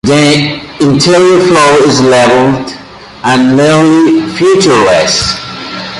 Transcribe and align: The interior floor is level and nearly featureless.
The 0.03 0.59
interior 0.79 1.39
floor 1.45 1.87
is 1.87 2.01
level 2.01 2.75
and 3.23 3.55
nearly 3.55 4.21
featureless. 4.31 5.37